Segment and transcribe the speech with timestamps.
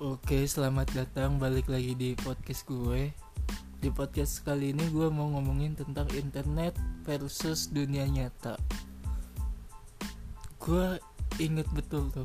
[0.00, 3.12] Oke, selamat datang balik lagi di podcast gue.
[3.84, 6.72] Di podcast kali ini gue mau ngomongin tentang internet
[7.04, 8.56] versus dunia nyata.
[10.56, 10.96] Gue
[11.36, 12.24] inget betul tuh,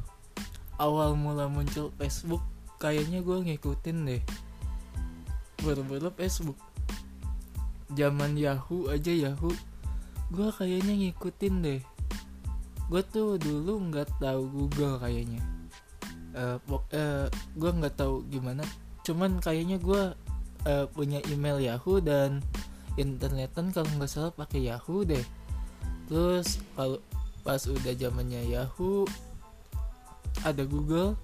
[0.80, 2.40] awal mula muncul Facebook,
[2.80, 4.24] kayaknya gue ngikutin deh.
[5.60, 6.56] Baru-baru Facebook.
[7.92, 9.52] Zaman Yahoo aja Yahoo,
[10.32, 11.84] gue kayaknya ngikutin deh.
[12.88, 15.44] Gue tuh dulu nggak tahu Google kayaknya
[16.36, 18.62] uh, uh, gue nggak tahu gimana.
[19.08, 20.14] Cuman kayaknya gue
[20.68, 22.44] uh, punya email Yahoo dan
[23.00, 25.24] internetan kalau nggak salah pakai Yahoo deh.
[26.12, 27.00] Terus kalau
[27.42, 29.08] pas udah zamannya Yahoo
[30.44, 31.16] ada Google.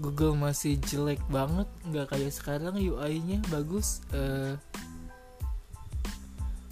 [0.00, 4.00] Google masih jelek banget nggak kayak sekarang UI-nya bagus.
[4.12, 4.56] Uh,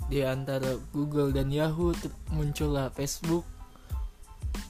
[0.09, 1.93] di antara Google dan Yahoo
[2.33, 3.45] muncullah Facebook.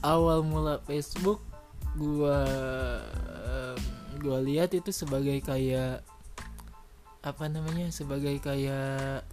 [0.03, 1.48] Awal mula Facebook
[1.97, 2.45] gua
[4.19, 6.03] gua lihat itu sebagai kayak
[7.19, 9.23] apa namanya sebagai kayak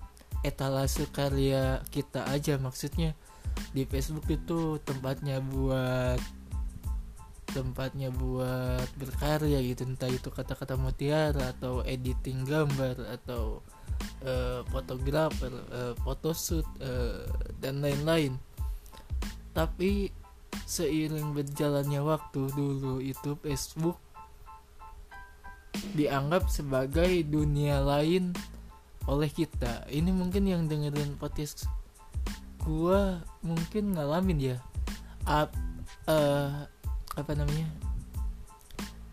[0.42, 2.58] etalase karya kita aja.
[2.58, 3.18] Maksudnya
[3.72, 6.20] di Facebook itu tempatnya buat
[7.50, 9.88] tempatnya buat berkarya gitu.
[9.88, 13.64] Entah itu kata-kata mutiara atau editing gambar atau
[14.26, 17.24] uh, fotografer uh, photoshoot uh,
[17.62, 18.36] dan lain-lain.
[19.56, 20.12] Tapi
[20.66, 24.02] seiring berjalannya waktu dulu itu Facebook
[25.94, 28.34] dianggap sebagai dunia lain
[29.06, 29.86] oleh kita.
[29.86, 31.70] Ini mungkin yang dengerin podcast
[32.66, 34.56] gua mungkin ngalamin ya.
[35.22, 35.54] Ap,
[36.10, 36.66] uh,
[37.14, 37.70] apa namanya?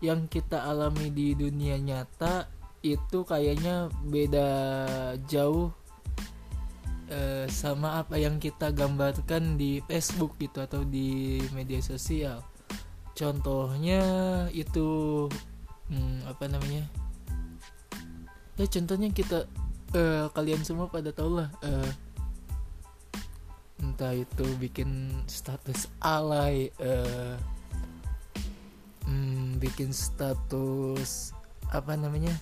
[0.02, 2.50] Yang kita alami di dunia nyata
[2.84, 4.50] itu kayaknya beda
[5.30, 5.72] jauh
[7.10, 12.44] uh, sama apa yang kita gambarkan di Facebook gitu atau di media sosial.
[13.14, 14.02] Contohnya
[14.54, 15.28] itu
[15.90, 16.86] hmm, apa namanya?
[18.56, 19.50] Ya contohnya kita
[19.98, 21.92] uh, kalian semua pada tahu lah uh,
[23.82, 27.36] entah itu bikin status alay uh,
[29.06, 31.36] hmm, bikin status
[31.74, 32.34] apa namanya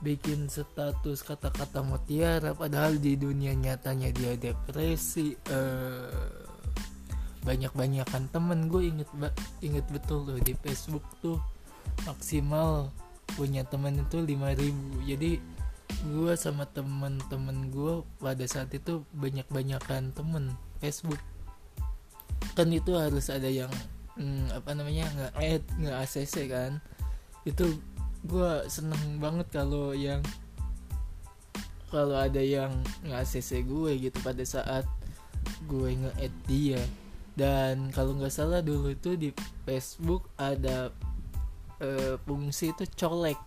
[0.00, 6.48] bikin status kata-kata mutiara padahal di dunia nyatanya dia depresi uh,
[7.44, 8.68] banyak-banyakan temen.
[8.68, 9.08] Gue inget
[9.60, 11.40] inget betul tuh di Facebook tuh
[12.04, 12.88] maksimal
[13.36, 15.38] punya temen itu 5000 jadi
[16.00, 21.20] gue sama temen-temen gue pada saat itu banyak-banyakan temen Facebook.
[22.56, 23.68] Kan itu harus ada yang
[24.16, 26.72] hmm, apa namanya nggak add nggak ACC kan.
[27.44, 27.76] Itu
[28.24, 30.20] gue seneng banget kalau yang
[31.90, 32.70] kalau ada yang
[33.02, 34.86] nge-ACC gue gitu pada saat
[35.66, 36.82] gue nge-add dia.
[37.34, 39.34] Dan kalau nggak salah dulu itu di
[39.66, 40.94] Facebook ada
[41.82, 43.38] uh, fungsi itu colek.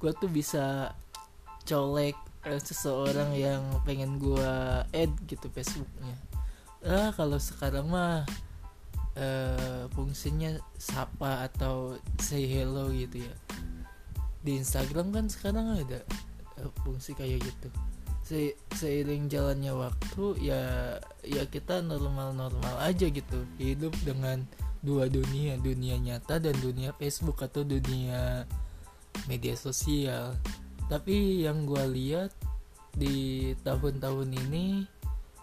[0.00, 0.96] Gue tuh bisa
[1.68, 2.16] colek
[2.48, 4.52] uh, seseorang yang pengen gue
[4.96, 6.16] add gitu Facebooknya.
[6.80, 8.24] Ah kalau sekarang mah
[9.20, 13.34] uh, fungsinya sapa atau say hello gitu ya
[14.46, 16.06] di Instagram kan sekarang ada
[16.62, 17.68] uh, fungsi kayak gitu.
[18.22, 20.62] Se seiring jalannya waktu ya
[21.26, 23.42] ya kita normal-normal aja gitu.
[23.58, 24.46] Hidup dengan
[24.86, 28.46] dua dunia dunia nyata dan dunia Facebook atau dunia
[29.26, 30.38] media sosial.
[30.86, 32.30] Tapi yang gue lihat
[32.94, 34.86] di tahun-tahun ini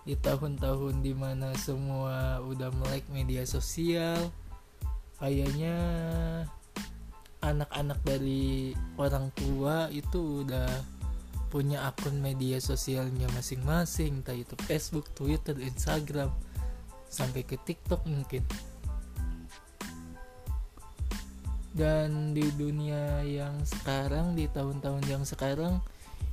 [0.03, 4.31] di tahun-tahun di mana semua udah melek media sosial
[5.15, 5.79] kayaknya
[7.43, 10.71] anak-anak dari orang tua itu udah
[11.51, 16.33] punya akun media sosialnya masing-masing entah itu Facebook, Twitter, Instagram
[17.11, 18.41] sampai ke TikTok mungkin.
[21.73, 25.77] Dan di dunia yang sekarang di tahun-tahun yang sekarang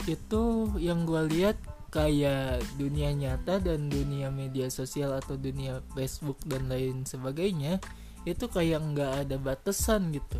[0.09, 1.60] itu yang gue lihat
[1.92, 7.83] kayak dunia nyata dan dunia media sosial atau dunia Facebook dan lain sebagainya
[8.24, 10.39] itu kayak nggak ada batasan gitu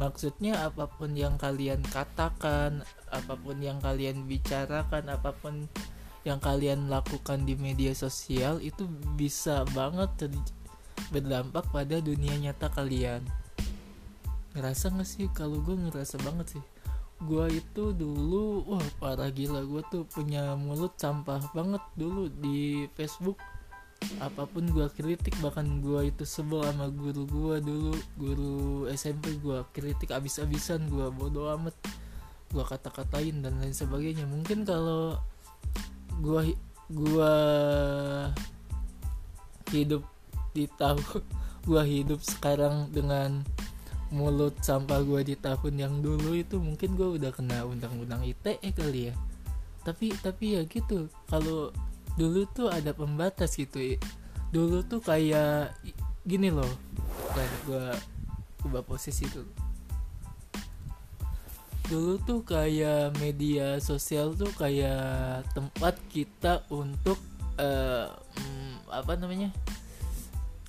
[0.00, 2.80] maksudnya apa pun yang kalian katakan
[3.12, 5.68] apa pun yang kalian bicarakan apa pun
[6.24, 10.32] yang kalian lakukan di media sosial itu bisa banget
[11.08, 13.24] berdampak pada dunia nyata kalian.
[14.52, 15.26] Ngerasa gak sih?
[15.32, 16.64] Kalau gue ngerasa banget sih.
[17.20, 19.64] Gue itu dulu wah parah gila.
[19.64, 23.40] Gue tuh punya mulut sampah banget dulu di Facebook
[24.20, 28.56] apa pun gue kritik bahkan gue itu sebel sama guru gue dulu guru
[28.92, 31.76] SMP gue kritik abis-abisan gue bodoh amat
[32.50, 34.26] gue kata-katain dan lain sebagainya.
[34.26, 35.18] Mungkin kalau
[36.18, 36.58] gue
[36.90, 37.34] gue
[39.70, 40.02] hidup
[40.50, 40.98] di tahun
[41.70, 43.46] gue hidup sekarang dengan
[44.10, 49.14] mulut sampah gue di tahun yang dulu itu mungkin gue udah kena undang-undang ITE kali
[49.14, 49.14] ya.
[49.86, 51.70] Tapi tapi ya gitu kalau
[52.18, 53.98] dulu tuh ada pembatas gitu
[54.50, 55.74] dulu tuh kayak
[56.26, 56.68] gini loh
[57.34, 57.86] kayak gue
[58.66, 59.46] ubah posisi tuh.
[61.90, 67.18] Dulu tuh kayak media sosial tuh kayak tempat kita untuk
[67.58, 68.14] uh,
[68.90, 69.50] apa namanya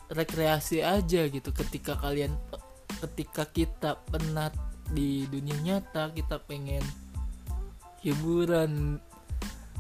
[0.09, 1.49] rekreasi aja gitu.
[1.53, 2.33] Ketika kalian
[3.05, 4.53] ketika kita penat
[4.91, 6.83] di dunia nyata kita pengen
[8.01, 8.97] hiburan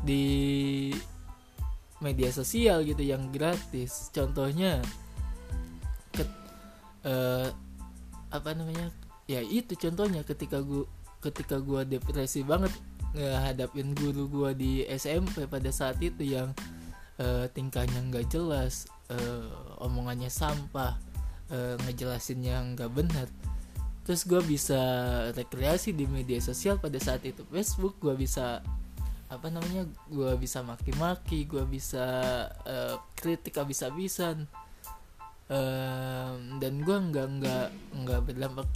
[0.05, 0.89] di
[2.01, 4.09] media sosial gitu yang gratis.
[4.11, 4.81] Contohnya
[6.11, 6.25] ke,
[7.07, 7.47] uh,
[8.33, 8.89] apa namanya?
[9.29, 10.83] Ya itu contohnya ketika gua
[11.21, 12.73] ketika gua depresi banget
[13.13, 16.51] ngehadapin guru gua di SMP pada saat itu yang
[17.21, 20.97] uh, tingkahnya nggak jelas uh, omongannya sampah
[21.53, 23.27] uh, ngejelasinnya nggak benar.
[24.01, 24.81] Terus gue bisa
[25.37, 27.45] rekreasi di media sosial pada saat itu.
[27.53, 28.65] Facebook gue bisa
[29.31, 32.05] apa namanya gue bisa maki-maki gue bisa
[32.67, 34.45] uh, kritik habis-habisan.
[35.51, 37.67] Uh, dan gue nggak nggak
[38.03, 38.67] nggak berdampak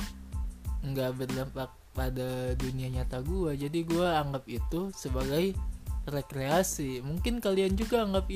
[0.84, 5.56] nggak berdampak pada dunia nyata gue jadi gue anggap itu sebagai
[6.08, 7.04] rekreasi.
[7.04, 8.28] Mungkin kalian juga anggap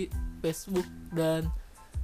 [0.44, 1.52] Facebook dan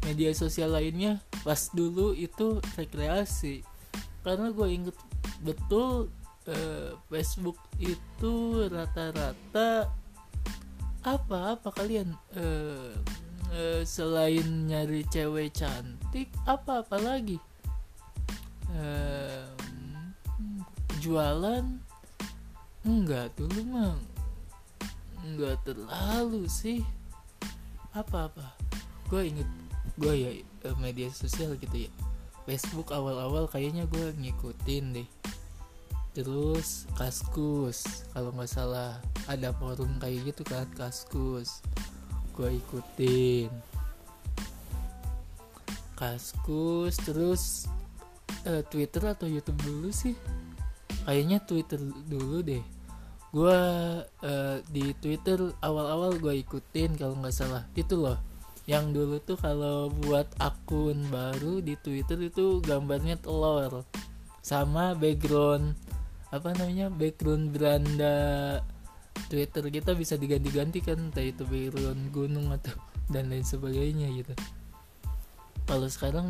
[0.04, 3.64] media sosial lainnya pas dulu itu rekreasi.
[4.24, 4.98] Karena gue inget
[5.42, 6.12] betul
[6.50, 9.90] uh, Facebook itu rata-rata
[11.06, 12.18] apa apa kalian?
[12.34, 12.98] Uh,
[13.54, 17.38] uh, selain nyari cewek cantik apa apa lagi?
[18.74, 19.46] Uh,
[20.98, 21.62] jualan?
[22.82, 23.94] Enggak dulu mah
[25.22, 26.82] enggak terlalu sih.
[27.94, 28.58] Apa apa?
[29.06, 29.50] Gue inget
[30.02, 30.32] gue ya
[30.82, 31.92] media sosial gitu ya.
[32.50, 35.10] Facebook awal-awal kayaknya gue ngikutin deh.
[36.18, 41.62] Terus kaskus kalau nggak salah ada forum kayak gitu kan kaskus.
[42.36, 43.50] Gue ikutin.
[45.96, 47.44] Kaskus terus
[48.46, 50.14] uh, twitter atau youtube dulu sih?
[51.08, 51.80] Kayaknya twitter
[52.10, 52.64] dulu deh.
[53.32, 53.60] Gue
[54.04, 57.64] uh, di twitter awal-awal gue ikutin kalau nggak salah.
[57.74, 58.20] Itu loh.
[58.66, 63.86] Yang dulu tuh kalau buat akun baru di twitter itu gambarnya telur.
[64.42, 65.78] Sama background
[66.34, 68.60] apa namanya background beranda
[69.26, 72.74] Twitter kita bisa diganti-ganti kan entah itu background gunung atau
[73.14, 74.34] dan lain sebagainya gitu.
[75.66, 76.30] Kalau sekarang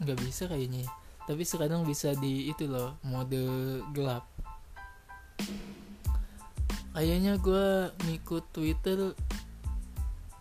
[0.00, 0.84] nggak bisa kayaknya.
[1.24, 3.40] Tapi sekarang bisa di itu loh mode
[3.96, 4.28] gelap.
[6.92, 9.16] Kayaknya gue ngikut Twitter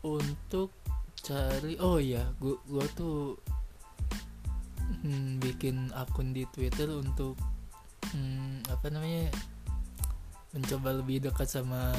[0.03, 0.75] untuk
[1.23, 3.39] cari oh ya gue gue tuh
[5.07, 7.39] hmm, bikin akun di Twitter untuk
[8.11, 9.31] hmm, apa namanya
[10.53, 11.91] mencoba lebih dekat sama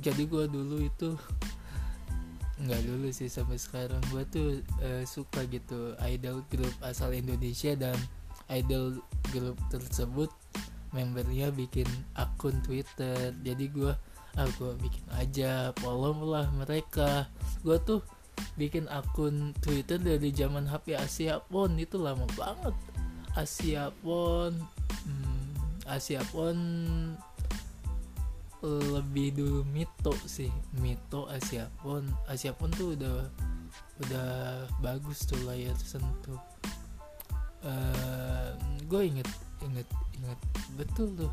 [0.00, 1.16] jadi gue dulu itu
[2.60, 4.00] nggak dulu sih sampai sekarang.
[4.12, 4.48] Gue tuh
[4.84, 7.96] uh, suka gitu idol grup asal Indonesia dan
[8.52, 9.00] idol
[9.32, 10.28] grup tersebut
[10.92, 13.32] membernya bikin akun Twitter.
[13.44, 13.92] Jadi gue
[14.38, 14.46] ah
[14.76, 17.28] bikin aja follow lah mereka.
[17.64, 18.00] Gue tuh
[18.56, 22.76] bikin akun Twitter dari zaman HP Asia pun itu lama banget.
[23.36, 24.52] Asia pun
[25.06, 26.56] hmm, Asia pun
[28.64, 30.52] lebih dulu Mito sih.
[30.76, 33.24] Mito Asia pun Asia pun tuh udah
[34.06, 34.30] udah
[34.84, 36.40] bagus tuh layar sentuh.
[37.60, 38.56] Uh,
[38.88, 39.28] gue inget
[39.64, 40.38] inget inget
[40.76, 41.32] betul tuh.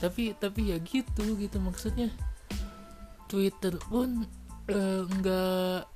[0.00, 2.08] Tapi tapi ya gitu gitu maksudnya.
[3.28, 4.24] Twitter pun
[4.68, 5.92] enggak uh,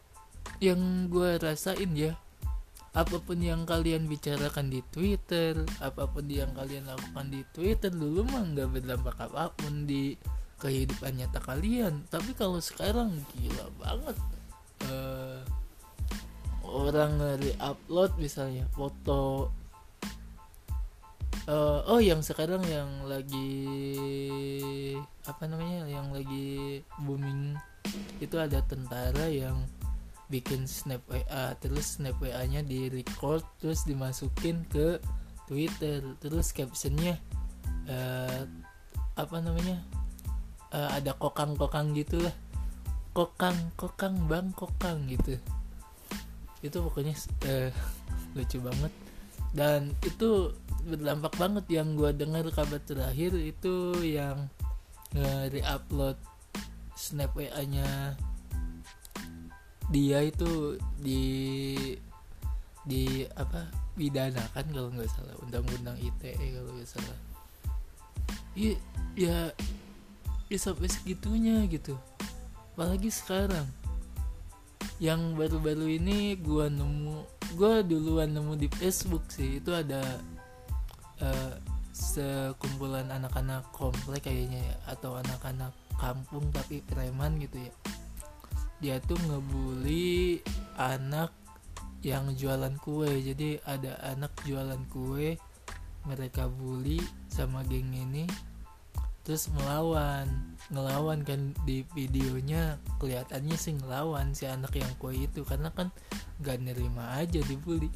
[0.61, 2.13] yang gue rasain ya.
[2.97, 8.27] Apa pun yang kalian bicarakan di Twitter, apa pun yang kalian lakukan di Twitter dulu
[8.27, 10.19] mah nggak berdampak apa pun di
[10.59, 12.05] kehidupan nyata kalian.
[12.11, 14.17] Tapi kalau sekarang gila banget.
[14.87, 15.43] Uh,
[16.69, 19.51] orang nge-upload misalnya foto.
[21.49, 23.57] Uh, oh yang sekarang yang lagi
[25.25, 27.57] apa namanya yang lagi booming
[28.21, 29.65] itu ada tentara yang
[30.29, 35.01] bikin snap WA terus snap WA nya di record terus dimasukin ke
[35.49, 36.05] Twitter.
[36.21, 37.17] Terus captionnya
[37.89, 38.45] uh,
[39.17, 39.81] apa namanya
[40.73, 42.35] uh, ada kokang-kokang gitu lah
[43.19, 45.35] kokang kokang bang kokang gitu.
[46.63, 47.19] Itu pokoknya
[47.51, 47.71] uh,
[48.39, 48.93] lucu banget.
[49.51, 50.55] Dan itu
[50.87, 54.47] berdampak banget yang gue dengar kabar terakhir itu yang
[55.19, 56.15] nge-reupload
[56.95, 58.15] snap WA nya
[59.89, 61.25] dia itu di
[62.85, 67.19] di apa pidana kan kalau nggak salah undang-undang ITE kalau nggak salah.
[68.53, 68.77] Iya
[69.17, 69.39] ya
[70.49, 71.97] ya sampai segitunya gitu.
[72.75, 73.69] Apalagi sekarang.
[74.99, 77.23] Yang baru-baru ini gua nemu
[77.55, 79.63] gua duluan nemu di Facebook sih.
[79.63, 80.03] Itu ada
[81.23, 81.53] uh,
[81.95, 84.77] sekumpulan anak-anak komplek kayaknya ya.
[84.97, 87.73] Atau anak-anak kampung tapi preman gitu ya.
[88.79, 90.43] Dia tuh ngebully
[90.79, 91.31] anak
[92.03, 93.11] yang jualan kue.
[93.23, 95.39] Jadi ada anak jualan kue
[96.07, 98.25] mereka bully sama geng ini
[99.29, 100.25] terus melawan.
[100.73, 105.45] Ngelawan kan di videonya kelihatannya sih ngelawan si anak yang kue itu.
[105.45, 105.93] Karena kan
[106.41, 107.93] gak nerima aja dibully.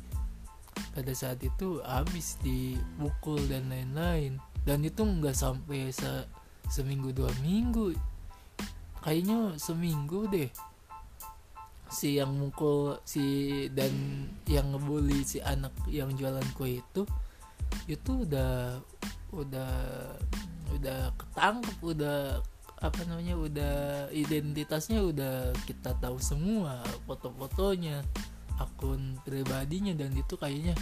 [0.93, 4.37] Pada saat itu habis dipukul dan lain-lain.
[4.69, 6.29] Dan itu nggak sampai se
[6.69, 7.97] seminggu dua minggu.
[9.01, 10.53] Kayaknya seminggu deh.
[11.89, 13.25] Si yang mukul si
[13.73, 17.09] dan yang ngebully si anak yang jualan kue itu
[17.89, 18.81] itu udah
[19.33, 19.73] udah
[20.73, 22.21] udah ketangkep udah
[22.83, 23.77] apa namanya udah
[24.11, 28.03] identitasnya udah kita tahu semua foto-fotonya
[28.59, 30.75] akun pribadinya dan itu kayaknya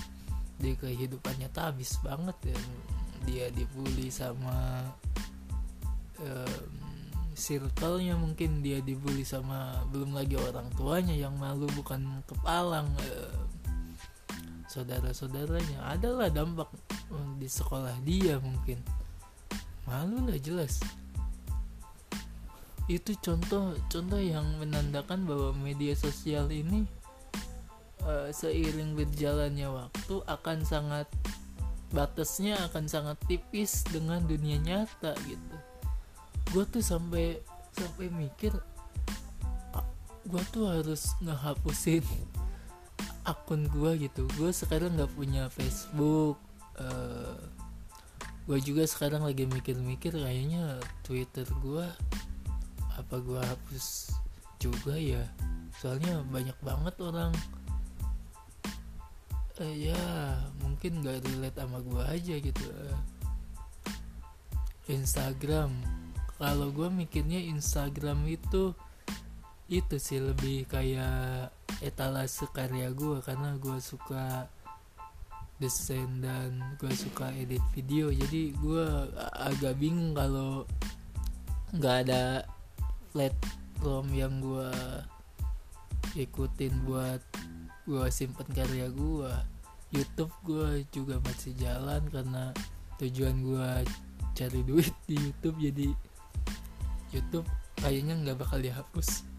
[0.61, 2.61] di kehidupannya habis banget ya.
[3.29, 4.85] Dia dibully sama
[6.21, 6.65] um,
[7.37, 13.37] circle-nya mungkin dia dibully sama belum lagi orang tuanya yang malu bukan kepalang eh,
[14.69, 15.89] saudara-saudaranya.
[15.89, 16.69] Adalah dampak
[17.41, 18.81] di sekolah dia mungkin
[19.91, 20.79] malu lah jelas.
[22.87, 26.87] Itu contoh contoh yang menandakan bahwa media sosial ini
[28.07, 31.11] uh, seiring berjalannya waktu akan sangat
[31.91, 35.57] batasnya akan sangat tipis dengan dunia nyata gitu.
[36.55, 37.43] Gue tuh sampai
[37.75, 38.55] sampai mikir
[40.31, 42.07] gue tuh harus ngehapusin
[43.27, 44.27] akun gue gitu.
[44.39, 46.39] Gue sekarang nggak punya Facebook
[46.79, 47.39] uh,
[48.51, 51.87] gue juga sekarang lagi mikir-mikir kayaknya Twitter gue
[52.99, 54.11] apa gue hapus
[54.59, 55.23] juga ya?
[55.79, 57.31] Soalnya banyak banget orang
[59.63, 60.03] uh, ya
[60.67, 62.67] mungkin gak relate sama gue aja gitu.
[64.91, 65.71] Instagram
[66.35, 68.75] kalau gue mikirnya Instagram itu
[69.71, 71.55] itu sih lebih kayak
[71.87, 74.51] etalase karya gue karena gue suka
[75.61, 78.09] desain dan gue suka edit video.
[78.09, 78.85] Jadi gue
[79.37, 80.65] agak bingung kalau
[81.77, 82.49] nggak ada
[83.13, 84.73] platform yang gue
[86.19, 87.23] ikutin buat
[87.87, 89.31] gue simpen karya gue
[89.95, 92.51] YouTube gue juga masih jalan karena
[92.99, 93.71] tujuan gue
[94.35, 95.61] cari duit di YouTube.
[95.61, 95.89] Jadi
[97.13, 97.47] YouTube
[97.79, 99.30] kayaknya nggak bakal dihapus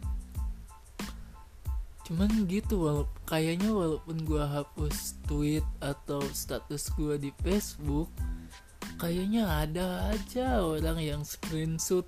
[2.12, 8.12] cuman gitu walaupun kayaknya walaupun gue hapus tweet atau status gue di Facebook
[9.00, 12.04] kayaknya ada aja orang yang screenshot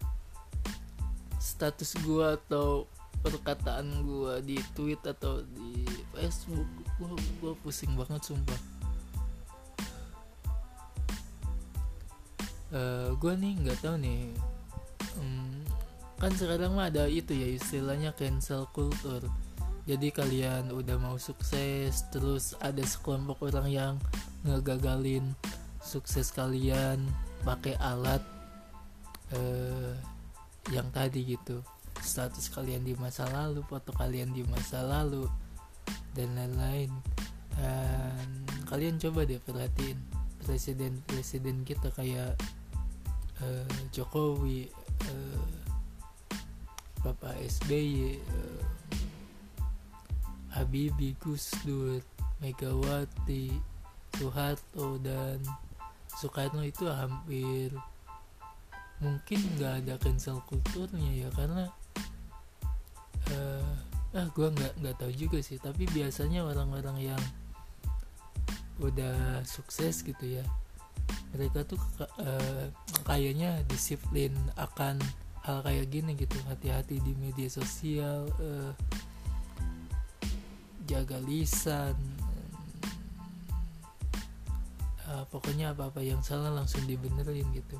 [1.39, 2.83] status gue atau
[3.23, 6.67] perkataan gue di tweet atau di Facebook.
[6.99, 8.61] Gue gue pusing banget sumpah.
[12.73, 14.33] Uh, eh, gue nih nggak tahu nih
[15.13, 15.61] hmm,
[16.17, 19.21] kan sekarang mah ada itu ya istilahnya cancel culture
[19.83, 23.93] jadi kalian udah mau sukses terus ada sekelompok orang yang
[24.47, 25.35] ngegagalin
[25.83, 27.03] sukses kalian
[27.43, 28.23] pakai alat
[29.35, 29.91] eh,
[30.71, 31.59] yang tadi gitu.
[31.99, 35.27] Status kalian di masa lalu foto kalian di masa lalu
[36.15, 36.91] dan lain-lain.
[37.53, 38.27] Dan
[38.67, 39.99] kalian coba deh perhatiin
[40.43, 42.35] presiden-presiden kita kayak
[43.39, 44.67] uh, Jokowi
[45.07, 45.47] uh,
[47.03, 48.61] Bapak SBY uh,
[50.53, 51.99] Habibie Gus Dur
[52.39, 53.57] Megawati
[54.13, 55.41] Soeharto dan
[56.13, 57.73] Soekarno itu hampir
[59.01, 61.65] mungkin nggak ada cancel kulturnya ya karena
[63.33, 63.73] uh,
[64.13, 65.57] ah gue nggak nggak tahu juga sih.
[65.57, 67.23] Tapi biasanya orang-orang yang
[68.81, 70.45] udah sukses gitu ya
[71.33, 71.81] mereka tuh
[72.21, 72.69] uh,
[73.09, 75.01] kayaknya disiplin akan
[75.41, 76.37] hal kayak gini gitu.
[76.45, 78.71] Hati-hati di media sosial uh,
[80.87, 81.95] jaga lisan.
[85.03, 87.77] Uh, pokoknya apa-apa yang salah langsung dibenerin gitu.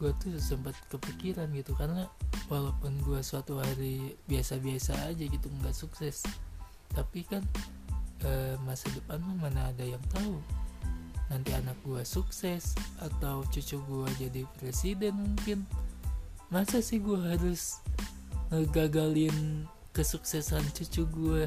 [0.00, 2.08] Gue tuh sempat kepikiran gitu karena
[2.48, 6.24] walaupun gue suatu hari biasa-biasa aja gitu nggak sukses
[6.90, 7.44] tapi kan
[8.26, 10.40] uh, masa depan mana ada yang tahu.
[11.30, 15.62] Nanti anak gue sukses atau cucu gue jadi presiden mungkin
[16.50, 17.78] masa sih gue harus
[18.50, 21.42] ngegagalin kesuksesan cucu gue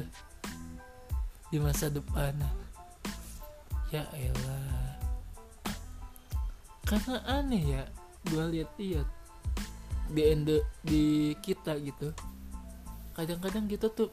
[1.48, 2.34] di masa depan.
[3.88, 4.98] Ya elah.
[6.84, 7.82] Karena aneh ya
[8.28, 9.08] gue lihat-lihat
[10.12, 12.12] di ende di kita gitu
[13.16, 14.10] kadang-kadang kita tuh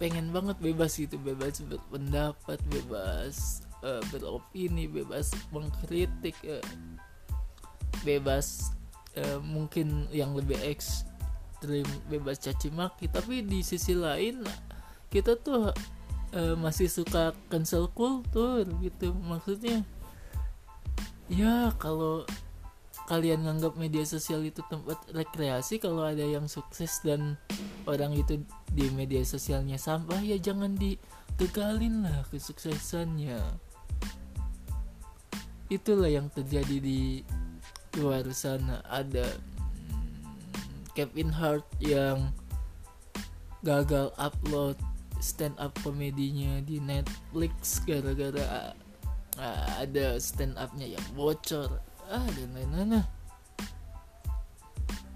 [0.00, 6.62] pengen banget bebas gitu bebas berpendapat bebas uh, beropini bebas mengkritik uh,
[8.06, 8.72] bebas
[9.18, 10.56] uh, mungkin yang lebih
[11.56, 14.44] ekstrim bebas caci maki tapi di sisi lain
[15.08, 15.72] kita tuh
[16.36, 19.16] uh, masih suka cancel culture gitu.
[19.16, 19.80] Maksudnya
[21.32, 22.28] ya kalau
[23.08, 27.40] kalian nganggap media sosial itu tempat rekreasi kalau ada yang sukses dan
[27.88, 28.36] orang itu
[28.76, 33.40] di media sosialnya sampah ya jangan ditegalin lah kesuksesannya.
[35.72, 37.24] Itulah yang terjadi di
[37.96, 38.84] luar sana.
[38.92, 39.55] Ada
[40.96, 42.32] Kevin Hart yang
[43.60, 44.80] gagal upload
[45.20, 48.72] stand up komedinya di Netflix gara-gara
[49.36, 51.68] uh, ada stand upnya yang bocor.
[52.08, 53.04] Ah dan lain-lain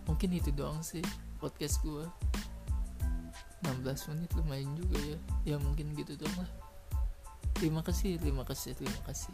[0.05, 1.01] mungkin itu doang sih
[1.39, 2.03] podcast gue
[3.63, 5.19] 16 menit lumayan juga ya.
[5.55, 6.51] Ya mungkin gitu doang lah.
[7.57, 9.33] Terima kasih terima kasih terima kasih